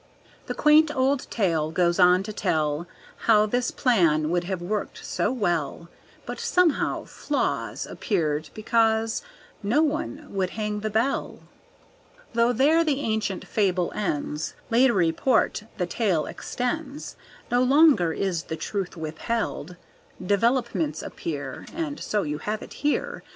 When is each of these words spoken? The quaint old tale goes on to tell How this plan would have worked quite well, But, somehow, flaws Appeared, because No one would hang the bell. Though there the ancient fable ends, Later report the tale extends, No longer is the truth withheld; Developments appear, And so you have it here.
The 0.47 0.55
quaint 0.55 0.89
old 0.95 1.29
tale 1.29 1.69
goes 1.69 1.99
on 1.99 2.23
to 2.23 2.33
tell 2.33 2.87
How 3.27 3.45
this 3.45 3.69
plan 3.69 4.31
would 4.31 4.45
have 4.45 4.59
worked 4.59 5.03
quite 5.15 5.27
well, 5.29 5.89
But, 6.25 6.39
somehow, 6.39 7.05
flaws 7.05 7.85
Appeared, 7.85 8.49
because 8.55 9.21
No 9.61 9.83
one 9.83 10.25
would 10.31 10.49
hang 10.57 10.79
the 10.79 10.89
bell. 10.89 11.41
Though 12.33 12.51
there 12.51 12.83
the 12.83 13.01
ancient 13.01 13.45
fable 13.45 13.91
ends, 13.93 14.55
Later 14.71 14.95
report 14.95 15.65
the 15.77 15.85
tale 15.85 16.25
extends, 16.25 17.15
No 17.51 17.61
longer 17.61 18.11
is 18.11 18.45
the 18.45 18.57
truth 18.57 18.97
withheld; 18.97 19.75
Developments 20.25 21.03
appear, 21.03 21.67
And 21.75 21.99
so 21.99 22.23
you 22.23 22.39
have 22.39 22.63
it 22.63 22.73
here. 22.81 23.21